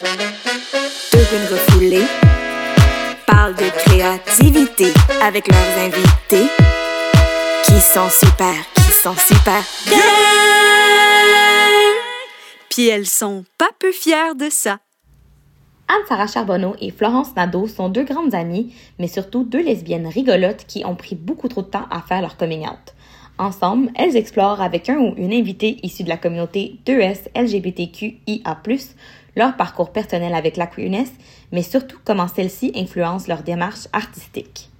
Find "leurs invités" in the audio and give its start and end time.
5.48-6.48